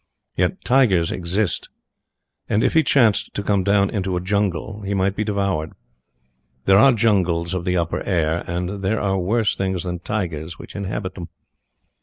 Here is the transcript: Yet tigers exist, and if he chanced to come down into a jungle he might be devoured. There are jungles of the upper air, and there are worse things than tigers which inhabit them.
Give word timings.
Yet 0.35 0.65
tigers 0.65 1.11
exist, 1.11 1.69
and 2.49 2.63
if 2.63 2.73
he 2.73 2.81
chanced 2.81 3.35
to 3.35 3.43
come 3.43 3.63
down 3.63 3.91
into 3.91 4.15
a 4.15 4.19
jungle 4.19 4.81
he 4.81 4.95
might 4.95 5.15
be 5.15 5.23
devoured. 5.23 5.73
There 6.65 6.79
are 6.79 6.91
jungles 6.91 7.53
of 7.53 7.65
the 7.65 7.77
upper 7.77 8.01
air, 8.01 8.43
and 8.47 8.81
there 8.83 8.99
are 8.99 9.19
worse 9.19 9.55
things 9.55 9.83
than 9.83 9.99
tigers 9.99 10.57
which 10.57 10.75
inhabit 10.75 11.13
them. 11.13 11.29